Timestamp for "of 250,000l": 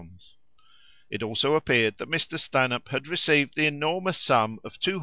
4.63-4.99